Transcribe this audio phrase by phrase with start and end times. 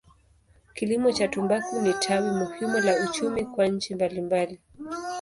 [0.73, 4.59] Kilimo cha tumbaku ni tawi muhimu la uchumi kwa nchi mbalimbali.